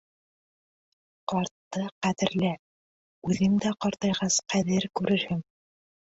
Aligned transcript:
Ҡартты 1.33 1.83
ҡәҙерлә, 2.07 2.49
үҙең 3.29 3.61
дә 3.67 3.75
ҡартайғас 3.87 4.41
ҡәҙер 4.57 4.91
күрерһең. 5.03 5.47